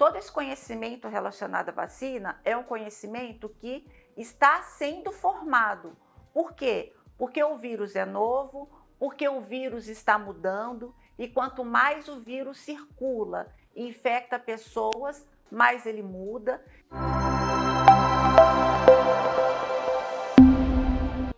todo 0.00 0.16
esse 0.16 0.32
conhecimento 0.32 1.08
relacionado 1.08 1.68
à 1.68 1.72
vacina 1.72 2.40
é 2.42 2.56
um 2.56 2.62
conhecimento 2.62 3.50
que 3.50 3.86
está 4.16 4.62
sendo 4.62 5.12
formado. 5.12 5.94
Por 6.32 6.54
quê? 6.54 6.94
Porque 7.18 7.44
o 7.44 7.58
vírus 7.58 7.94
é 7.94 8.06
novo, 8.06 8.70
porque 8.98 9.28
o 9.28 9.42
vírus 9.42 9.88
está 9.88 10.18
mudando 10.18 10.94
e 11.18 11.28
quanto 11.28 11.66
mais 11.66 12.08
o 12.08 12.18
vírus 12.18 12.60
circula 12.60 13.54
e 13.76 13.86
infecta 13.86 14.38
pessoas, 14.38 15.28
mais 15.50 15.84
ele 15.84 16.02
muda. 16.02 16.64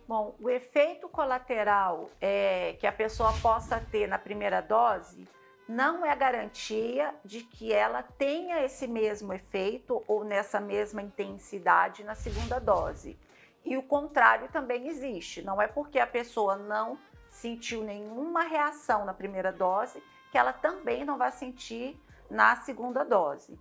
Bom, 0.07 0.37
o 0.39 0.49
efeito 0.49 1.09
colateral 1.09 2.11
é, 2.21 2.77
que 2.79 2.87
a 2.87 2.93
pessoa 2.93 3.33
possa 3.41 3.81
ter 3.91 4.07
na 4.07 4.17
primeira 4.17 4.61
dose 4.61 5.27
não 5.67 6.05
é 6.05 6.15
garantia 6.15 7.13
de 7.23 7.41
que 7.41 7.71
ela 7.71 8.03
tenha 8.03 8.63
esse 8.63 8.87
mesmo 8.87 9.33
efeito 9.33 10.03
ou 10.07 10.23
nessa 10.23 10.59
mesma 10.59 11.01
intensidade 11.01 12.03
na 12.03 12.15
segunda 12.15 12.59
dose. 12.59 13.17
E 13.63 13.77
o 13.77 13.83
contrário 13.83 14.49
também 14.49 14.87
existe. 14.87 15.41
Não 15.41 15.61
é 15.61 15.67
porque 15.67 15.99
a 15.99 16.07
pessoa 16.07 16.57
não 16.57 16.97
sentiu 17.29 17.83
nenhuma 17.83 18.43
reação 18.43 19.05
na 19.05 19.13
primeira 19.13 19.51
dose 19.51 20.03
que 20.31 20.37
ela 20.37 20.51
também 20.51 21.05
não 21.05 21.17
vai 21.17 21.31
sentir 21.31 21.99
na 22.29 22.55
segunda 22.57 23.03
dose. 23.03 23.59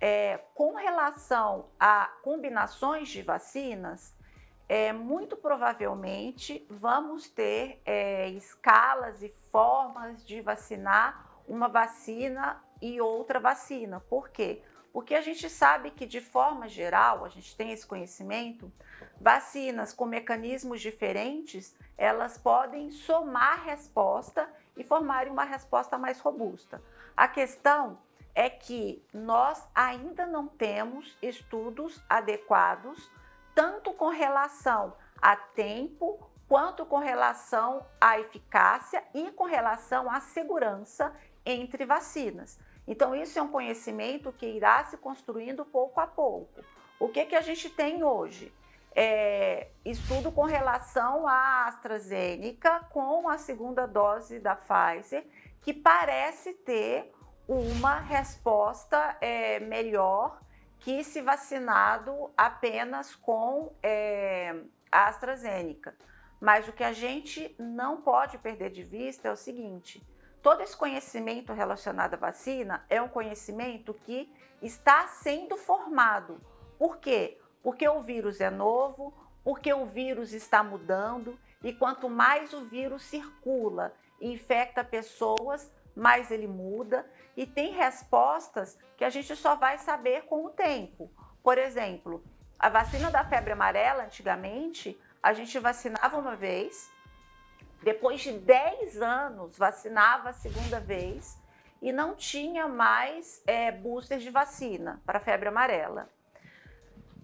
É, 0.00 0.38
com 0.54 0.74
relação 0.74 1.66
a 1.78 2.10
combinações 2.22 3.08
de 3.08 3.22
vacinas, 3.22 4.14
é, 4.68 4.92
muito 4.92 5.36
provavelmente 5.36 6.64
vamos 6.70 7.28
ter 7.28 7.82
é, 7.84 8.28
escalas 8.28 9.22
e 9.22 9.28
formas 9.50 10.24
de 10.24 10.40
vacinar 10.40 11.29
uma 11.46 11.68
vacina 11.68 12.62
e 12.80 13.00
outra 13.00 13.38
vacina. 13.38 14.00
Por 14.00 14.30
quê? 14.30 14.62
Porque 14.92 15.14
a 15.14 15.20
gente 15.20 15.48
sabe 15.48 15.90
que, 15.90 16.04
de 16.04 16.20
forma 16.20 16.68
geral, 16.68 17.24
a 17.24 17.28
gente 17.28 17.56
tem 17.56 17.70
esse 17.70 17.86
conhecimento, 17.86 18.72
vacinas 19.20 19.92
com 19.92 20.04
mecanismos 20.04 20.80
diferentes, 20.80 21.76
elas 21.96 22.36
podem 22.36 22.90
somar 22.90 23.64
resposta 23.64 24.48
e 24.76 24.82
formarem 24.82 25.32
uma 25.32 25.44
resposta 25.44 25.96
mais 25.96 26.18
robusta. 26.20 26.82
A 27.16 27.28
questão 27.28 27.98
é 28.34 28.48
que 28.48 29.04
nós 29.12 29.68
ainda 29.74 30.26
não 30.26 30.48
temos 30.48 31.16
estudos 31.22 32.02
adequados 32.08 33.10
tanto 33.54 33.92
com 33.92 34.08
relação 34.08 34.94
a 35.20 35.36
tempo, 35.36 36.30
quanto 36.48 36.86
com 36.86 36.98
relação 36.98 37.86
à 38.00 38.18
eficácia 38.18 39.04
e 39.14 39.30
com 39.32 39.44
relação 39.44 40.10
à 40.10 40.20
segurança 40.20 41.14
entre 41.44 41.84
vacinas. 41.84 42.58
Então, 42.86 43.14
isso 43.14 43.38
é 43.38 43.42
um 43.42 43.48
conhecimento 43.48 44.32
que 44.32 44.46
irá 44.46 44.84
se 44.84 44.96
construindo 44.96 45.64
pouco 45.64 46.00
a 46.00 46.06
pouco. 46.06 46.62
O 46.98 47.08
que, 47.08 47.24
que 47.24 47.36
a 47.36 47.40
gente 47.40 47.70
tem 47.70 48.02
hoje? 48.02 48.52
É, 48.92 49.68
estudo 49.84 50.32
com 50.32 50.42
relação 50.42 51.26
à 51.26 51.66
AstraZeneca 51.66 52.80
com 52.90 53.28
a 53.28 53.38
segunda 53.38 53.86
dose 53.86 54.40
da 54.40 54.56
Pfizer, 54.56 55.24
que 55.62 55.72
parece 55.72 56.52
ter 56.52 57.12
uma 57.46 58.00
resposta 58.00 59.16
é, 59.20 59.60
melhor 59.60 60.40
que 60.80 61.04
se 61.04 61.20
vacinado 61.20 62.30
apenas 62.36 63.14
com 63.14 63.72
é, 63.82 64.56
a 64.90 65.08
AstraZeneca. 65.08 65.94
Mas 66.40 66.66
o 66.68 66.72
que 66.72 66.82
a 66.82 66.92
gente 66.92 67.54
não 67.58 68.00
pode 68.00 68.38
perder 68.38 68.70
de 68.70 68.82
vista 68.82 69.28
é 69.28 69.32
o 69.32 69.36
seguinte: 69.36 70.02
todo 70.42 70.62
esse 70.62 70.76
conhecimento 70.76 71.52
relacionado 71.52 72.14
à 72.14 72.16
vacina 72.16 72.84
é 72.88 73.00
um 73.00 73.08
conhecimento 73.08 73.94
que 73.94 74.32
está 74.62 75.06
sendo 75.08 75.56
formado. 75.56 76.40
Por 76.78 76.98
quê? 76.98 77.38
Porque 77.62 77.88
o 77.88 78.02
vírus 78.02 78.40
é 78.40 78.50
novo, 78.50 79.14
porque 79.44 79.72
o 79.72 79.86
vírus 79.86 80.32
está 80.32 80.62
mudando 80.62 81.38
e 81.62 81.72
quanto 81.72 82.08
mais 82.08 82.52
o 82.52 82.64
vírus 82.64 83.02
circula 83.02 83.94
e 84.20 84.32
infecta 84.32 84.82
pessoas, 84.82 85.70
mais 85.94 86.30
ele 86.30 86.46
muda 86.46 87.06
e 87.36 87.46
tem 87.46 87.72
respostas 87.72 88.78
que 88.96 89.04
a 89.04 89.10
gente 89.10 89.34
só 89.36 89.54
vai 89.54 89.78
saber 89.78 90.24
com 90.24 90.44
o 90.44 90.50
tempo. 90.50 91.10
Por 91.42 91.58
exemplo, 91.58 92.22
a 92.58 92.68
vacina 92.68 93.10
da 93.10 93.24
febre 93.24 93.52
amarela, 93.52 94.04
antigamente, 94.04 95.00
a 95.22 95.32
gente 95.32 95.58
vacinava 95.58 96.18
uma 96.18 96.36
vez, 96.36 96.90
depois 97.82 98.20
de 98.20 98.32
10 98.32 99.00
anos, 99.00 99.56
vacinava 99.56 100.30
a 100.30 100.34
segunda 100.34 100.78
vez 100.78 101.38
e 101.80 101.92
não 101.92 102.14
tinha 102.14 102.68
mais 102.68 103.42
é, 103.46 103.72
booster 103.72 104.18
de 104.18 104.30
vacina 104.30 105.00
para 105.06 105.20
febre 105.20 105.48
amarela. 105.48 106.08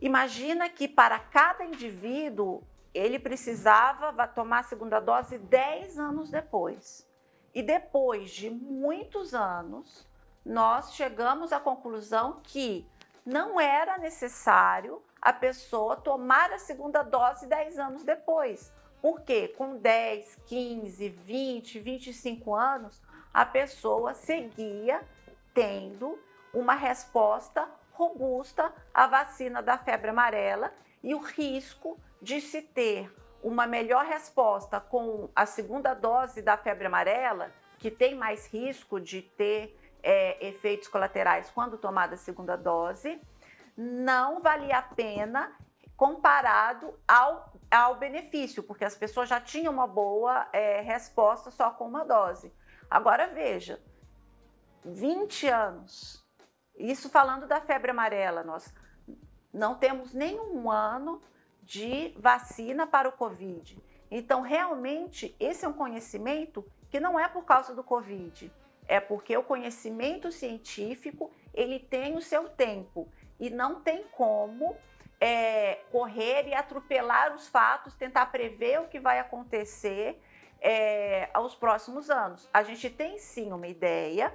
Imagina 0.01 0.69
que 0.69 0.89
para 0.89 1.19
cada 1.19 1.65
indivíduo 1.65 2.63
ele 2.95 3.19
precisava 3.19 4.27
tomar 4.29 4.61
a 4.61 4.63
segunda 4.63 5.01
dose 5.01 5.37
10 5.37 5.99
anos 5.99 6.31
depois. 6.31 7.07
E 7.55 7.63
depois 7.63 8.31
de 8.31 8.49
muitos 8.49 9.35
anos, 9.35 10.07
nós 10.45 10.95
chegamos 10.95 11.53
à 11.53 11.61
conclusão 11.61 12.41
que 12.43 12.89
não 13.25 13.61
era 13.61 13.99
necessário 13.99 15.03
a 15.21 15.33
pessoa 15.33 15.97
tomar 15.97 16.53
a 16.53 16.59
segunda 16.59 17.03
dose 17.03 17.47
10 17.47 17.79
anos 17.79 18.03
depois. 18.05 18.73
Porque 19.07 19.47
com 19.47 19.77
10, 19.77 20.35
15, 20.47 21.09
20, 21.11 21.79
25 21.79 22.53
anos, 22.53 23.01
a 23.33 23.47
pessoa 23.47 24.15
seguia 24.15 25.01
tendo 25.55 26.19
uma 26.53 26.75
resposta 26.75 27.71
robusta 27.93 28.75
à 28.93 29.07
vacina 29.07 29.63
da 29.63 29.79
febre 29.79 30.11
amarela 30.11 30.75
e 31.05 31.15
o 31.15 31.21
risco 31.21 31.97
de 32.21 32.41
se 32.41 32.61
ter 32.61 33.09
uma 33.45 33.65
melhor 33.65 34.05
resposta 34.05 34.81
com 34.81 35.31
a 35.37 35.47
segunda 35.47 35.95
dose 35.95 36.43
da 36.43 36.57
febre 36.57 36.89
amarela, 36.89 37.53
que 37.79 37.93
tem 37.93 38.17
mais 38.17 38.53
risco 38.53 38.99
de 38.99 39.23
ter 39.23 39.79
é, 40.03 40.49
efeitos 40.49 40.89
colaterais 40.89 41.49
quando 41.51 41.79
tomada 41.79 42.17
a 42.17 42.19
segunda 42.19 42.57
dose, 42.57 43.21
não 43.77 44.43
valia 44.43 44.79
a 44.79 44.83
pena 44.83 45.57
comparado 45.97 46.95
ao, 47.09 47.53
ao 47.71 47.97
benefício, 47.97 48.63
porque 48.63 48.85
as 48.85 48.95
pessoas 48.95 49.29
já 49.29 49.41
tinham 49.41 49.73
uma 49.73 49.87
boa 49.87 50.49
é, 50.53 50.81
resposta 50.83 51.51
só 51.51 51.71
com 51.71 51.87
uma 51.87 52.05
dose. 52.05 52.53
Agora 52.91 53.27
veja, 53.29 53.83
20 54.85 55.49
anos, 55.49 56.25
isso 56.77 57.09
falando 57.09 57.47
da 57.47 57.61
febre 57.61 57.91
amarela, 57.91 58.45
nós 58.45 58.73
não 59.53 59.75
temos 59.75 60.13
nenhum 60.13 60.71
ano 60.71 61.23
de 61.63 62.15
vacina 62.19 62.87
para 62.87 63.09
o 63.09 63.13
Covid. 63.13 63.83
Então, 64.11 64.43
realmente, 64.43 65.35
esse 65.41 65.65
é 65.65 65.69
um 65.69 65.73
conhecimento 65.73 66.65
que 66.89 67.01
não 67.01 67.19
é 67.19 67.27
por 67.27 67.45
causa 67.45 67.75
do 67.75 67.83
Covid, 67.83 68.53
é 68.87 69.01
porque 69.01 69.37
o 69.37 69.43
conhecimento 69.43 70.31
científico 70.31 71.33
ele 71.53 71.81
tem 71.81 72.17
o 72.17 72.23
seu 72.23 72.49
tempo 72.49 73.09
e 73.41 73.51
não 73.51 73.81
tem 73.81 74.05
como 74.13 74.77
é, 75.21 75.81
correr 75.91 76.49
e 76.49 76.55
atropelar 76.55 77.35
os 77.35 77.49
fatos, 77.49 77.95
tentar 77.95 78.27
prever 78.27 78.81
o 78.81 78.89
que 78.89 79.01
vai 79.01 79.19
acontecer 79.19 80.21
é, 80.61 81.29
aos 81.33 81.55
próximos 81.55 82.11
anos. 82.11 82.49
A 82.53 82.63
gente 82.63 82.91
tem 82.91 83.19
sim 83.19 83.53
uma 83.53 83.67
ideia 83.67 84.35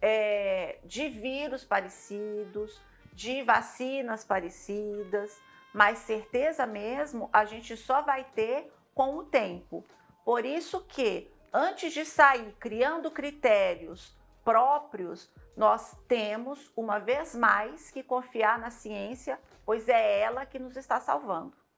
é, 0.00 0.78
de 0.84 1.08
vírus 1.08 1.64
parecidos, 1.64 2.80
de 3.12 3.42
vacinas 3.42 4.24
parecidas, 4.24 5.40
mas 5.72 5.98
certeza 5.98 6.66
mesmo 6.66 7.28
a 7.32 7.44
gente 7.44 7.76
só 7.76 8.02
vai 8.02 8.24
ter 8.34 8.72
com 8.94 9.16
o 9.16 9.24
tempo. 9.24 9.84
Por 10.24 10.44
isso 10.44 10.84
que 10.84 11.30
antes 11.52 11.92
de 11.92 12.04
sair 12.04 12.54
criando 12.58 13.10
critérios 13.10 14.16
próprios, 14.46 15.28
nós 15.56 15.98
temos 16.06 16.70
uma 16.76 17.00
vez 17.00 17.34
mais 17.34 17.90
que 17.90 18.00
confiar 18.00 18.60
na 18.60 18.70
ciência, 18.70 19.40
pois 19.64 19.88
é 19.88 20.20
ela 20.20 20.46
que 20.46 20.56
nos 20.56 20.76
está 20.76 21.00
salvando. 21.00 21.52